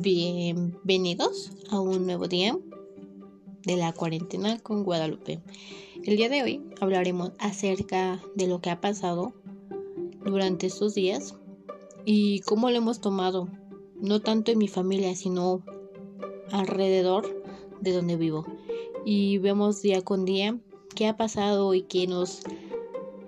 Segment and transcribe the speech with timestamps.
[0.00, 2.56] Bienvenidos a un nuevo día
[3.64, 5.40] de la cuarentena con Guadalupe.
[6.04, 9.32] El día de hoy hablaremos acerca de lo que ha pasado
[10.24, 11.34] durante estos días
[12.04, 13.48] y cómo lo hemos tomado,
[14.00, 15.64] no tanto en mi familia, sino
[16.52, 17.42] alrededor
[17.80, 18.46] de donde vivo.
[19.04, 20.56] Y vemos día con día
[20.94, 22.42] qué ha pasado y qué nos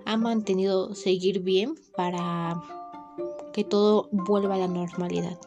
[0.05, 2.63] ha mantenido seguir bien para
[3.51, 5.37] que todo vuelva a la normalidad.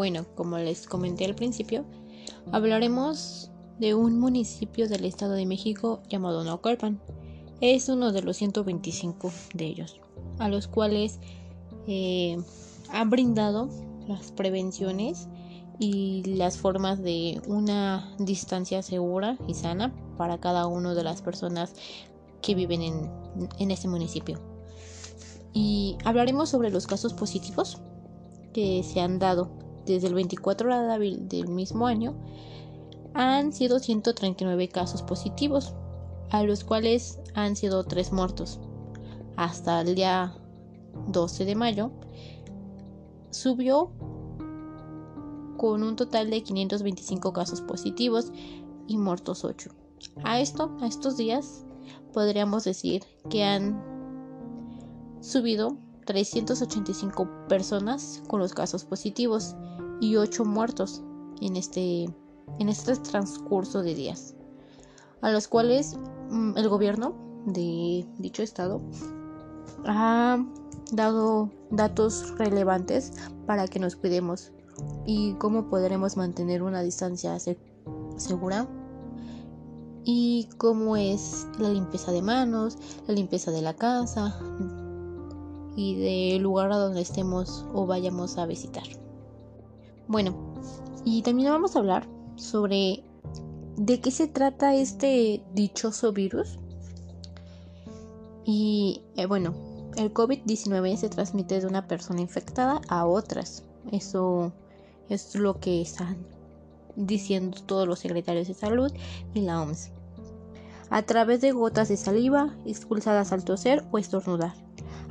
[0.00, 1.84] Bueno, como les comenté al principio,
[2.52, 6.98] hablaremos de un municipio del Estado de México llamado Naucalpan.
[7.60, 10.00] Es uno de los 125 de ellos,
[10.38, 11.20] a los cuales
[11.86, 12.38] eh,
[12.88, 13.68] han brindado
[14.08, 15.28] las prevenciones
[15.78, 21.74] y las formas de una distancia segura y sana para cada una de las personas
[22.40, 23.10] que viven en,
[23.58, 24.40] en este municipio.
[25.52, 27.82] Y hablaremos sobre los casos positivos
[28.54, 32.14] que se han dado desde el 24 de abril del mismo año.
[33.14, 35.74] Han sido 139 casos positivos,
[36.30, 38.60] a los cuales han sido 3 muertos.
[39.36, 40.34] Hasta el día
[41.08, 41.90] 12 de mayo
[43.30, 43.90] subió
[45.56, 48.32] con un total de 525 casos positivos
[48.86, 49.70] y muertos 8.
[50.24, 51.64] A esto, a estos días,
[52.12, 53.82] podríamos decir que han
[55.20, 59.54] subido 385 personas con los casos positivos
[60.00, 61.02] y 8 muertos
[61.40, 62.04] en este,
[62.58, 64.34] en este transcurso de días,
[65.20, 65.98] a los cuales
[66.30, 67.14] mm, el gobierno
[67.46, 68.80] de dicho estado
[69.86, 70.44] ha
[70.92, 73.12] dado datos relevantes
[73.46, 74.52] para que nos cuidemos
[75.06, 77.38] y cómo podremos mantener una distancia
[78.16, 78.68] segura
[80.04, 84.38] y cómo es la limpieza de manos, la limpieza de la casa
[85.76, 88.84] y del lugar a donde estemos o vayamos a visitar.
[90.08, 90.34] Bueno,
[91.04, 93.02] y también vamos a hablar sobre
[93.76, 96.58] de qué se trata este dichoso virus.
[98.44, 99.54] Y eh, bueno,
[99.96, 103.64] el COVID-19 se transmite de una persona infectada a otras.
[103.92, 104.52] Eso
[105.08, 106.16] es lo que están
[106.96, 108.92] diciendo todos los secretarios de salud
[109.34, 109.90] y la OMS.
[110.90, 114.54] A través de gotas de saliva expulsadas al toser o estornudar,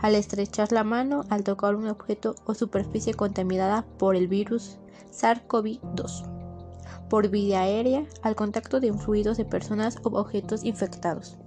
[0.01, 4.77] al estrechar la mano, al tocar un objeto o superficie contaminada por el virus
[5.11, 11.37] SARS-CoV-2, por vía aérea, al contacto de fluidos de personas o objetos infectados.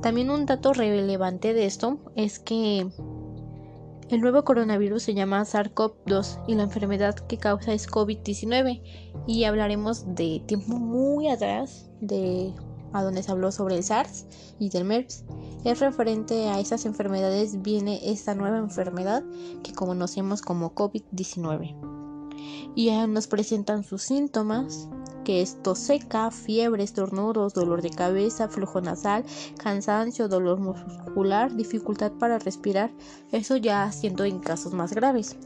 [0.00, 2.88] También un dato relevante de esto es que
[4.08, 8.82] el nuevo coronavirus se llama SARS-CoV-2 y la enfermedad que causa es COVID-19
[9.26, 12.54] y hablaremos de tiempo muy atrás de
[12.92, 14.26] a donde se habló sobre el SARS
[14.58, 15.24] y del MERS.
[15.64, 19.22] Es referente a esas enfermedades viene esta nueva enfermedad
[19.62, 21.92] que conocemos como COVID-19
[22.74, 24.88] y nos presentan sus síntomas
[25.24, 29.24] que es tos seca, fiebre, estornudos, dolor de cabeza, flujo nasal,
[29.56, 32.92] cansancio, dolor muscular, dificultad para respirar,
[33.30, 35.36] eso ya siendo en casos más graves.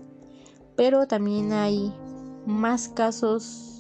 [0.77, 1.93] Pero también hay
[2.47, 3.76] más casos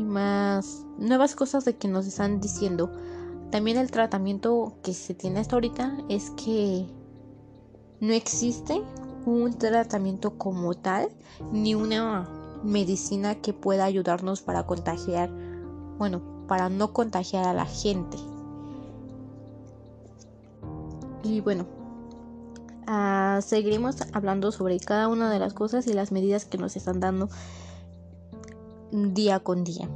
[0.00, 2.90] y más nuevas cosas de que nos están diciendo.
[3.50, 6.86] También el tratamiento que se tiene hasta ahorita es que
[8.00, 8.82] no existe
[9.26, 11.10] un tratamiento como tal
[11.52, 12.28] ni una
[12.64, 15.30] medicina que pueda ayudarnos para contagiar,
[15.98, 18.16] bueno, para no contagiar a la gente.
[21.22, 21.66] Y bueno,
[22.88, 27.00] uh, seguiremos hablando sobre cada una de las cosas y las medidas que nos están
[27.00, 27.28] dando
[28.92, 29.88] día con día.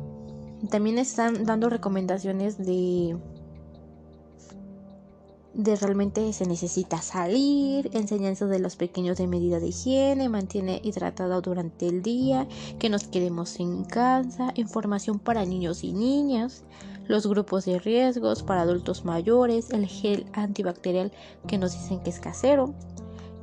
[0.70, 3.16] También están dando recomendaciones de
[5.54, 11.40] de realmente se necesita salir, enseñanza de los pequeños de medida de higiene, mantiene hidratado
[11.40, 12.48] durante el día,
[12.80, 16.64] que nos quedemos en casa, información para niños y niñas,
[17.06, 21.12] los grupos de riesgos para adultos mayores, el gel antibacterial
[21.46, 22.74] que nos dicen que es casero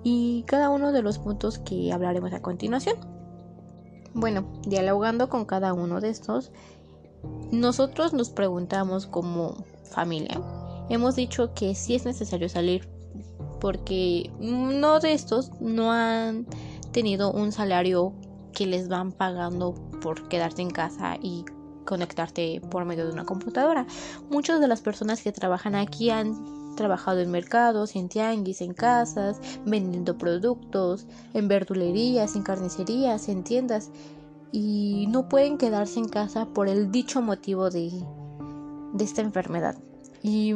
[0.03, 3.20] y cada uno de los puntos que hablaremos a continuación.
[4.13, 6.51] Bueno, dialogando con cada uno de estos,
[7.51, 10.41] nosotros nos preguntamos como familia,
[10.89, 12.89] hemos dicho que sí es necesario salir
[13.59, 16.45] porque no de estos no han
[16.91, 18.13] tenido un salario
[18.53, 21.45] que les van pagando por quedarte en casa y
[21.85, 23.85] conectarte por medio de una computadora.
[24.29, 29.39] Muchas de las personas que trabajan aquí han trabajado en mercados, en tianguis, en casas,
[29.65, 33.91] vendiendo productos, en verdulerías, en carnicerías, en tiendas
[34.51, 37.91] y no pueden quedarse en casa por el dicho motivo de,
[38.93, 39.77] de esta enfermedad.
[40.21, 40.53] Y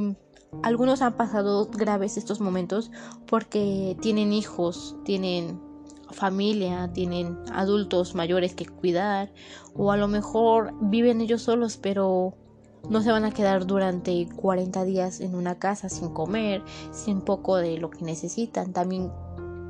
[0.64, 2.92] algunos han pasado graves estos momentos
[3.28, 5.60] porque tienen hijos, tienen
[6.12, 9.32] familia, tienen adultos mayores que cuidar
[9.74, 12.36] o a lo mejor viven ellos solos pero
[12.90, 17.58] no se van a quedar durante 40 días en una casa sin comer, sin poco
[17.58, 18.74] de lo que necesitan.
[18.74, 19.12] También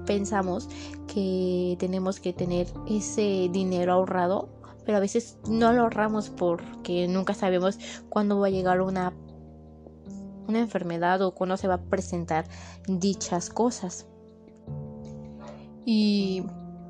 [0.05, 0.69] pensamos
[1.07, 4.49] que tenemos que tener ese dinero ahorrado,
[4.85, 7.79] pero a veces no lo ahorramos porque nunca sabemos
[8.09, 9.13] cuándo va a llegar una
[10.47, 12.47] una enfermedad o cuándo se va a presentar
[12.87, 14.07] dichas cosas.
[15.85, 16.43] Y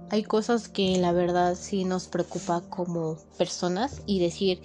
[0.09, 4.61] hay cosas que la verdad sí nos preocupa como personas y decir,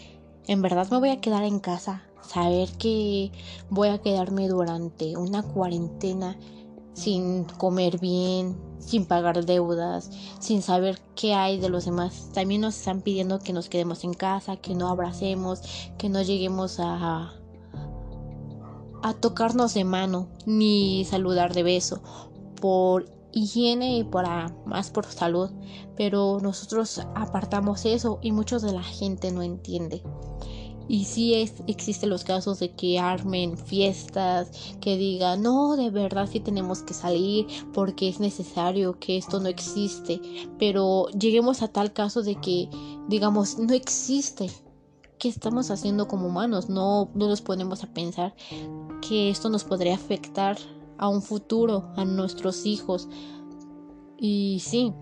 [0.50, 3.30] en verdad me voy a quedar en casa, saber que
[3.68, 6.36] voy a quedarme durante una cuarentena
[6.92, 10.10] sin comer bien, sin pagar deudas,
[10.40, 12.30] sin saber qué hay de los demás.
[12.34, 15.62] También nos están pidiendo que nos quedemos en casa, que no abracemos,
[15.98, 17.32] que no lleguemos a
[19.02, 22.02] a tocarnos de mano ni saludar de beso
[22.60, 25.50] por higiene y para más por salud
[25.96, 30.02] pero nosotros apartamos eso y muchos de la gente no entiende
[30.90, 34.50] y sí es, existen los casos de que armen fiestas,
[34.80, 39.48] que digan, no, de verdad sí tenemos que salir porque es necesario, que esto no
[39.48, 40.20] existe.
[40.58, 42.68] Pero lleguemos a tal caso de que,
[43.06, 44.50] digamos, no existe.
[45.20, 46.68] ¿Qué estamos haciendo como humanos?
[46.68, 48.34] No, no nos ponemos a pensar
[49.00, 50.58] que esto nos podría afectar
[51.00, 53.08] a un futuro, a nuestros hijos.
[54.18, 54.92] Y sí,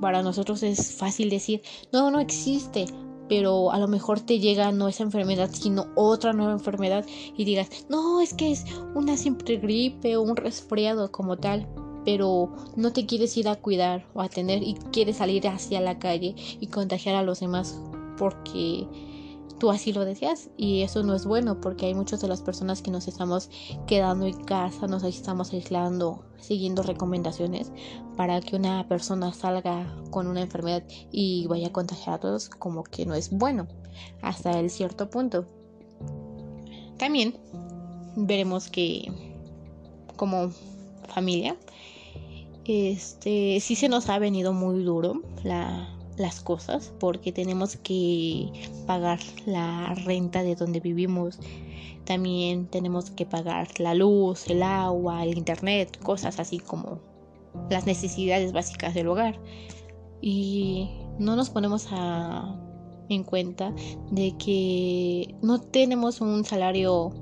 [0.00, 1.62] para nosotros es fácil decir,
[1.92, 2.86] no, no existe,
[3.28, 7.04] pero a lo mejor te llega no esa enfermedad, sino otra nueva enfermedad
[7.36, 11.68] y digas, no, es que es una simple gripe o un resfriado como tal,
[12.04, 15.98] pero no te quieres ir a cuidar o a tener y quieres salir hacia la
[15.98, 17.80] calle y contagiar a los demás
[18.16, 18.86] porque
[19.58, 22.82] tú así lo decías y eso no es bueno porque hay muchas de las personas
[22.82, 23.50] que nos estamos
[23.86, 27.72] quedando en casa, nos estamos aislando, siguiendo recomendaciones
[28.16, 32.84] para que una persona salga con una enfermedad y vaya a contagiar a todos como
[32.84, 33.66] que no es bueno
[34.22, 35.46] hasta el cierto punto.
[36.98, 37.36] También
[38.16, 39.12] veremos que
[40.16, 40.50] como
[41.08, 41.56] familia
[42.64, 48.52] este sí se nos ha venido muy duro la las cosas porque tenemos que
[48.86, 51.38] pagar la renta de donde vivimos.
[52.04, 56.98] También tenemos que pagar la luz, el agua, el internet, cosas así como
[57.70, 59.38] las necesidades básicas del hogar.
[60.20, 62.56] Y no nos ponemos a,
[63.08, 63.72] en cuenta
[64.10, 67.12] de que no tenemos un salario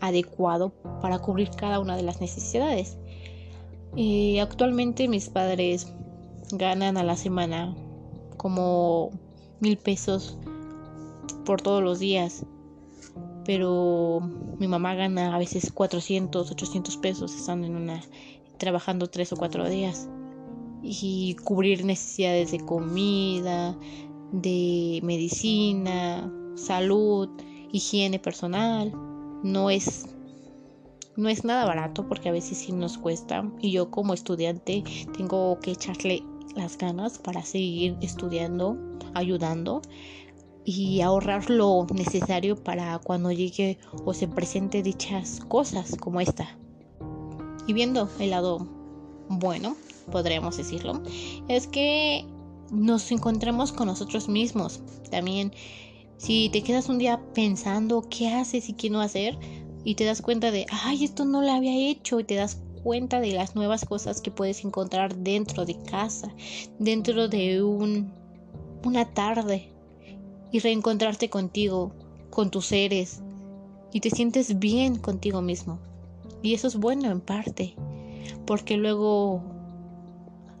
[0.00, 2.98] adecuado para cubrir cada una de las necesidades.
[3.94, 5.92] y actualmente mis padres
[6.52, 7.74] ganan a la semana
[8.36, 9.10] como
[9.60, 10.38] mil pesos
[11.44, 12.44] por todos los días.
[13.44, 14.20] Pero
[14.58, 18.00] mi mamá gana a veces 400, 800 pesos estando en una
[18.58, 20.08] trabajando tres o cuatro días.
[20.82, 23.76] Y cubrir necesidades de comida,
[24.32, 27.28] de medicina, salud,
[27.72, 28.92] higiene personal,
[29.42, 30.06] no es
[31.16, 33.50] no es nada barato porque a veces sí nos cuesta.
[33.60, 34.82] Y yo como estudiante
[35.16, 36.22] tengo que echarle
[36.54, 38.76] las ganas para seguir estudiando,
[39.14, 39.82] ayudando
[40.64, 46.56] y ahorrar lo necesario para cuando llegue o se presente dichas cosas como esta.
[47.66, 48.66] Y viendo el lado
[49.28, 49.76] bueno,
[50.10, 51.02] podríamos decirlo,
[51.48, 52.26] es que
[52.70, 54.80] nos encontramos con nosotros mismos.
[55.10, 55.52] También
[56.16, 59.38] si te quedas un día pensando qué haces y qué no hacer
[59.84, 63.20] y te das cuenta de, ay, esto no lo había hecho y te das cuenta
[63.20, 66.32] de las nuevas cosas que puedes encontrar dentro de casa,
[66.78, 68.12] dentro de un,
[68.84, 69.68] una tarde
[70.50, 71.92] y reencontrarte contigo,
[72.30, 73.20] con tus seres
[73.92, 75.78] y te sientes bien contigo mismo.
[76.42, 77.74] Y eso es bueno en parte,
[78.46, 79.42] porque luego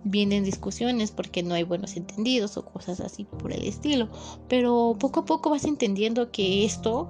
[0.04, 4.08] vienen discusiones porque no hay buenos entendidos o cosas así por el estilo,
[4.48, 7.08] pero poco a poco vas entendiendo que esto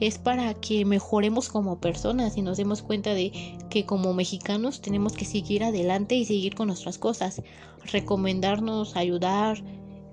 [0.00, 3.32] es para que mejoremos como personas y nos demos cuenta de
[3.70, 7.42] que como mexicanos tenemos que seguir adelante y seguir con nuestras cosas,
[7.84, 9.62] recomendarnos, ayudar,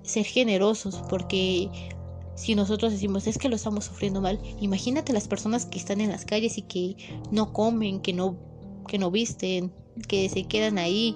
[0.02, 1.70] ser generosos, porque
[2.34, 6.10] si nosotros decimos es que lo estamos sufriendo mal, imagínate las personas que están en
[6.10, 6.96] las calles y que
[7.30, 8.36] no comen, que no
[8.88, 9.72] que no visten,
[10.08, 11.14] que se quedan ahí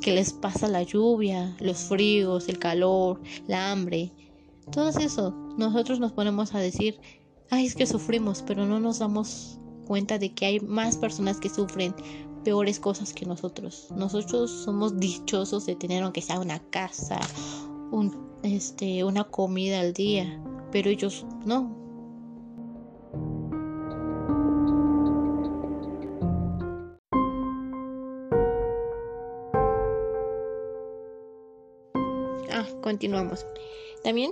[0.00, 4.12] que les pasa la lluvia, los fríos, el calor, la hambre.
[4.72, 6.98] Todo eso, nosotros nos ponemos a decir
[7.50, 11.48] ay, es que sufrimos, pero no nos damos cuenta de que hay más personas que
[11.48, 11.94] sufren
[12.44, 13.88] peores cosas que nosotros.
[13.94, 17.20] Nosotros somos dichosos de tener aunque sea una casa,
[18.42, 20.40] este, una comida al día,
[20.70, 21.76] pero ellos no.
[32.52, 33.44] Ah, continuamos.
[34.04, 34.30] También,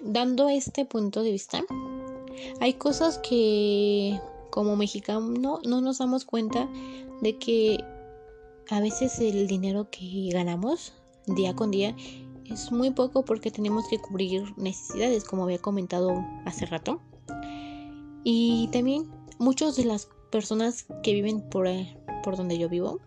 [0.00, 1.62] dando este punto de vista,
[2.60, 6.68] hay cosas que como mexicano no nos damos cuenta
[7.20, 7.84] de que
[8.68, 10.92] a veces el dinero que ganamos
[11.26, 11.94] día con día
[12.50, 17.00] es muy poco porque tenemos que cubrir necesidades, como había comentado hace rato.
[18.24, 23.00] Y también muchas de las personas que viven por, eh, por donde yo vivo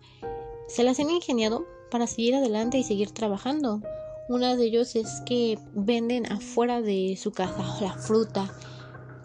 [0.68, 3.82] se las han ingeniado para seguir adelante y seguir trabajando.
[4.28, 8.54] Una de ellos es que venden afuera de su caja la fruta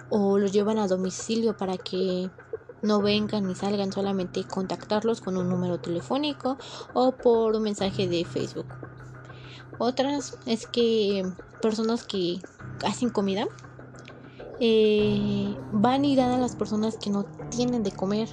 [0.09, 2.29] o lo llevan a domicilio para que
[2.81, 6.57] no vengan ni salgan, solamente contactarlos con un número telefónico
[6.93, 8.67] o por un mensaje de Facebook.
[9.77, 11.23] Otras es que
[11.61, 12.39] personas que
[12.85, 13.47] hacen comida
[14.59, 18.29] eh, van y dan a las personas que no tienen de comer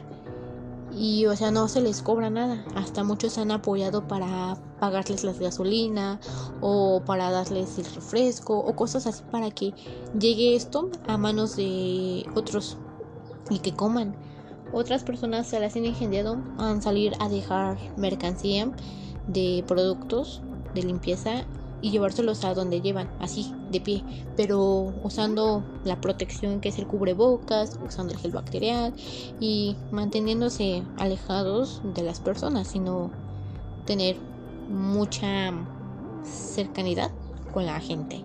[0.97, 2.65] y o sea no se les cobra nada.
[2.75, 6.21] Hasta muchos han apoyado para pagarles la gasolina
[6.61, 9.75] o para darles el refresco o cosas así para que
[10.19, 12.77] llegue esto a manos de otros
[13.51, 14.15] y que coman.
[14.73, 18.71] Otras personas se las han ingeniado a salir a dejar mercancía
[19.27, 20.43] de productos
[20.75, 21.45] de limpieza
[21.83, 24.05] y llevárselos a donde llevan, así, de pie,
[24.37, 28.95] pero usando la protección que es el cubrebocas, usando el gel bacterial
[29.41, 33.11] y manteniéndose alejados de las personas, sino
[33.87, 34.17] tener
[34.69, 35.53] mucha
[36.25, 37.11] cercanidad
[37.53, 38.23] con la gente.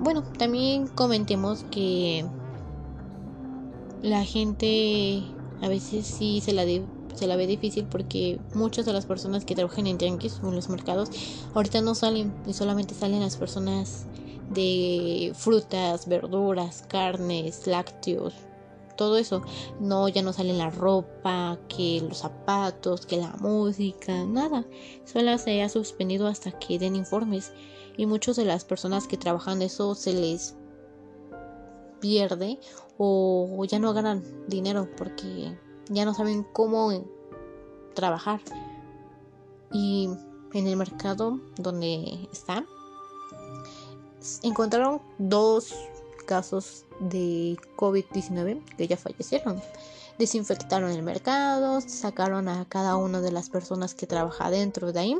[0.00, 2.24] Bueno, también comentemos que
[4.02, 5.24] la gente
[5.60, 6.84] a veces sí se la de
[7.18, 10.54] se la ve difícil porque muchas de las personas que trabajan en tianguis o en
[10.54, 11.10] los mercados
[11.54, 14.06] ahorita no salen y solamente salen las personas
[14.50, 18.34] de frutas, verduras, carnes, lácteos,
[18.96, 19.42] todo eso.
[19.80, 24.66] No, ya no salen la ropa, que los zapatos, que la música, nada.
[25.04, 27.52] Solo se ha suspendido hasta que den informes.
[27.96, 30.56] Y muchas de las personas que trabajan eso se les
[32.00, 32.58] pierde
[32.96, 35.56] o ya no ganan dinero porque
[35.88, 36.92] ya no saben cómo
[37.94, 38.40] trabajar.
[39.72, 40.08] Y
[40.52, 42.64] en el mercado donde está,
[44.42, 45.74] encontraron dos
[46.26, 49.60] casos de COVID-19 que ya fallecieron.
[50.18, 55.18] Desinfectaron el mercado, sacaron a cada una de las personas que trabaja dentro de ahí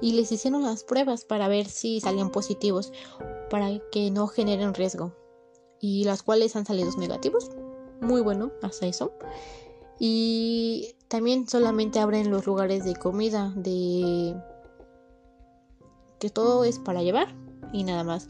[0.00, 2.92] y les hicieron las pruebas para ver si salían positivos
[3.50, 5.12] para que no generen riesgo.
[5.80, 7.50] Y las cuales han salido negativos.
[8.00, 9.12] Muy bueno, hasta eso.
[9.98, 14.36] Y también solamente abren los lugares de comida, de
[16.20, 17.34] que todo es para llevar
[17.72, 18.28] y nada más.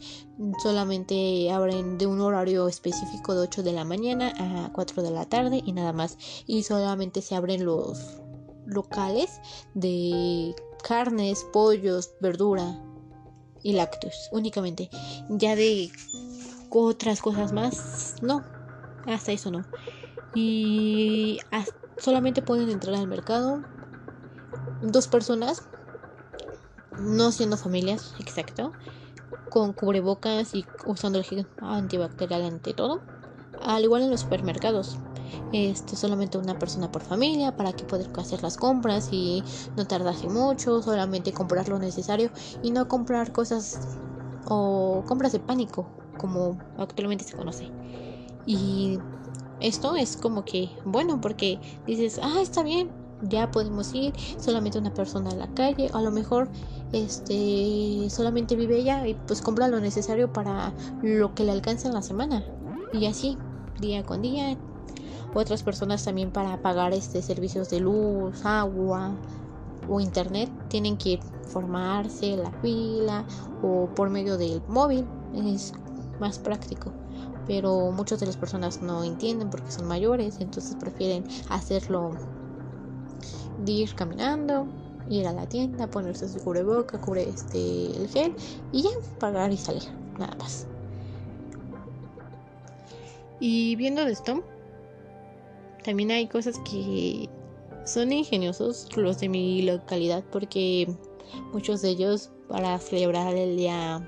[0.61, 5.25] Solamente abren de un horario específico de 8 de la mañana a 4 de la
[5.25, 6.17] tarde y nada más.
[6.47, 8.17] Y solamente se abren los
[8.65, 9.39] locales
[9.73, 12.81] de carnes, pollos, verdura
[13.61, 14.89] y lácteos únicamente.
[15.29, 15.91] Ya de
[16.69, 18.43] otras cosas más, no.
[19.05, 19.65] Hasta eso no
[20.33, 21.39] y
[21.97, 23.61] solamente pueden entrar al mercado
[24.81, 25.63] dos personas,
[26.99, 28.73] no siendo familias, exacto,
[29.49, 33.01] con cubrebocas y usando el gel antibacterial ante todo.
[33.61, 34.97] Al igual en los supermercados,
[35.51, 39.43] este solamente una persona por familia para que puedan hacer las compras y
[39.75, 42.31] no tardarse mucho, solamente comprar lo necesario
[42.63, 43.79] y no comprar cosas
[44.45, 47.69] o compras de pánico como actualmente se conoce.
[48.45, 48.97] Y
[49.59, 52.89] esto es como que bueno porque dices, ah, está bien,
[53.21, 56.49] ya podemos ir, solamente una persona a la calle, a lo mejor
[56.93, 61.93] este solamente vive ella y pues compra lo necesario para lo que le alcance en
[61.93, 62.43] la semana
[62.93, 63.37] y así
[63.79, 64.57] día con día
[65.33, 69.11] otras personas también para pagar este servicios de luz agua
[69.87, 73.25] o internet tienen que formarse la fila
[73.61, 75.73] o por medio del móvil es
[76.19, 76.91] más práctico
[77.49, 82.11] pero muchas de las personas no entienden porque son mayores, entonces prefieren hacerlo
[83.65, 84.67] ir caminando,
[85.09, 88.35] ir a la tienda, ponerse su cubreboca, cubre este el gel
[88.71, 88.89] y ya
[89.19, 89.81] pagar y salir,
[90.19, 90.67] nada más.
[93.39, 94.43] Y viendo esto,
[95.83, 97.27] también hay cosas que
[97.83, 100.87] son ingeniosos los de mi localidad porque
[101.51, 104.07] muchos de ellos para celebrar el día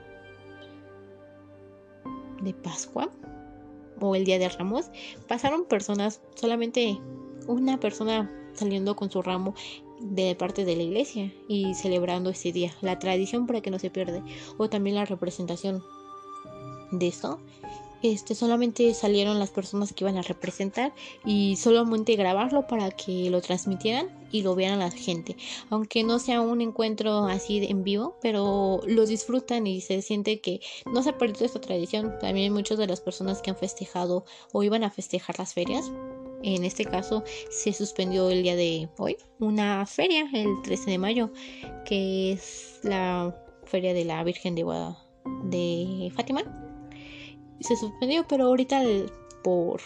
[2.43, 3.09] de Pascua
[4.01, 4.89] o el Día de Ramos,
[5.27, 6.99] pasaron personas, solamente
[7.47, 9.53] una persona saliendo con su ramo
[9.99, 13.89] de parte de la iglesia y celebrando ese día, la tradición para que no se
[13.89, 14.23] pierde,
[14.57, 15.83] o también la representación
[16.91, 17.39] de esto.
[18.03, 20.93] Este solamente salieron las personas que iban a representar
[21.25, 25.35] y solamente grabarlo para que lo transmitieran y lo vieran la gente.
[25.69, 30.61] Aunque no sea un encuentro así en vivo pero lo disfrutan y se siente que
[30.91, 32.13] no se ha perdido esta tradición.
[32.19, 35.91] También muchas de las personas que han festejado o iban a festejar las ferias
[36.43, 41.29] en este caso se suspendió el día de hoy una feria el 13 de mayo
[41.85, 44.63] que es la feria de la Virgen de,
[45.43, 46.60] de Fátima
[47.61, 48.81] se suspendió, pero ahorita
[49.43, 49.81] por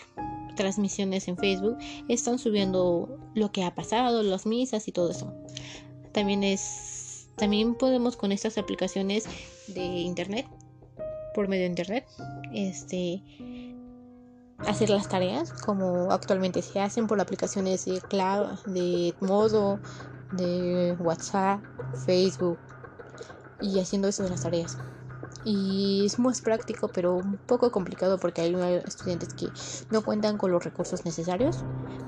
[0.56, 1.78] transmisiones en Facebook
[2.08, 5.34] están subiendo lo que ha pasado, las misas y todo eso.
[6.12, 9.26] También es también podemos con estas aplicaciones
[9.68, 10.48] de internet
[11.34, 12.06] por medio de internet
[12.54, 13.22] este
[14.60, 19.80] hacer las tareas como actualmente se hacen por aplicaciones de cloud, de modo,
[20.32, 21.60] de WhatsApp,
[22.06, 22.58] Facebook
[23.60, 24.78] y haciendo eso de las tareas
[25.46, 29.48] y es más práctico pero un poco complicado porque hay estudiantes que
[29.92, 31.64] no cuentan con los recursos necesarios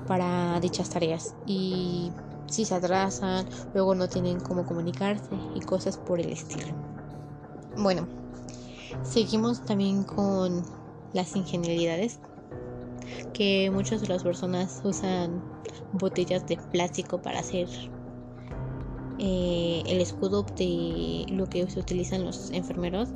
[0.07, 2.11] para dichas tareas y
[2.47, 6.73] si se atrasan luego no tienen cómo comunicarse y cosas por el estilo.
[7.77, 8.07] Bueno
[9.03, 10.63] seguimos también con
[11.13, 12.19] las ingenuidades
[13.33, 15.41] que muchas de las personas usan
[15.93, 17.67] botellas de plástico para hacer
[19.19, 23.09] eh, el escudo de lo que se utilizan los enfermeros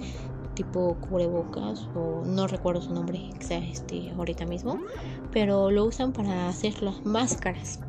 [0.56, 4.80] tipo cubrebocas o no recuerdo su nombre este ahorita mismo
[5.32, 7.80] pero lo usan para hacer las máscaras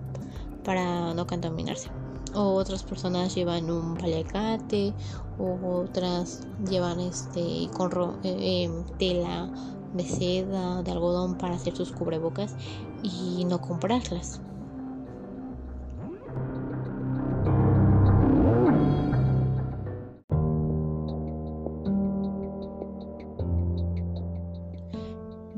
[0.64, 1.90] para no contaminarse.
[2.34, 4.94] O otras personas llevan un paliacate
[5.38, 7.90] o otras llevan este con
[8.22, 9.50] eh, em, tela
[9.92, 12.54] de seda de algodón para hacer sus cubrebocas
[13.02, 14.40] y no comprarlas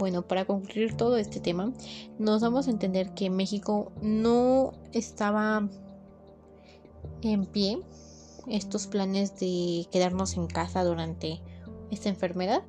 [0.04, 1.72] Bueno, para concluir todo este tema,
[2.18, 5.66] nos vamos a entender que México no estaba
[7.22, 7.80] en pie
[8.46, 11.40] estos planes de quedarnos en casa durante
[11.90, 12.64] esta enfermedad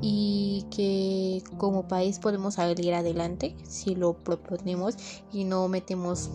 [0.00, 4.96] y que como país podemos salir adelante si lo proponemos
[5.32, 6.30] y no metemos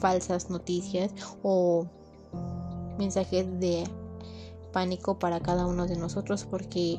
[0.00, 1.12] falsas noticias
[1.44, 1.86] o
[2.98, 3.84] mensajes de
[4.72, 6.98] pánico para cada uno de nosotros porque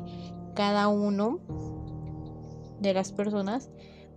[0.55, 1.41] cada uno
[2.79, 3.69] de las personas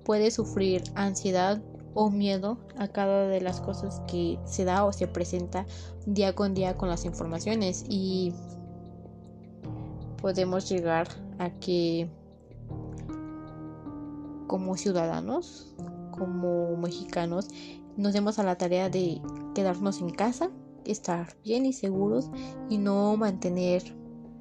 [0.04, 1.62] puede sufrir ansiedad
[1.94, 5.66] o miedo a cada de las cosas que se da o se presenta
[6.06, 7.84] día con día con las informaciones.
[7.88, 8.32] Y
[10.20, 12.08] podemos llegar a que
[14.46, 15.74] como ciudadanos,
[16.16, 17.48] como mexicanos,
[17.96, 19.20] nos demos a la tarea de
[19.54, 20.50] quedarnos en casa,
[20.84, 22.30] estar bien y seguros
[22.68, 23.97] y no mantener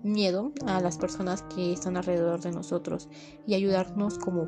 [0.08, 3.10] miedo a las personas que están alrededor de nosotros
[3.46, 4.48] y ayudarnos como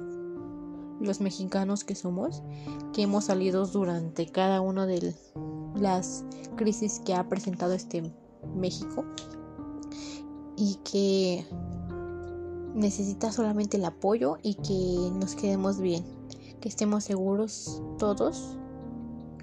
[1.00, 2.44] los mexicanos que somos,
[2.94, 5.14] que hemos salido durante cada una de
[5.76, 8.12] las crisis que ha presentado este
[8.56, 9.06] México
[10.58, 11.46] y que
[12.76, 16.04] necesita solamente el apoyo y que nos quedemos bien,
[16.60, 18.59] que estemos seguros todos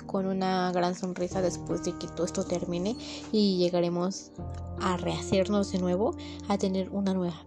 [0.07, 2.97] con una gran sonrisa después de que todo esto termine
[3.33, 4.33] y llegaremos
[4.81, 6.17] a rehacernos de nuevo,
[6.49, 7.43] a tener una nueva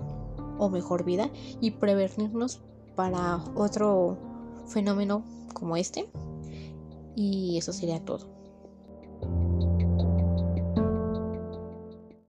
[0.58, 1.30] o mejor vida
[1.62, 2.62] y prevenirnos
[2.96, 4.18] para otro
[4.68, 6.10] fenómeno como este.
[7.16, 8.39] Y eso sería todo.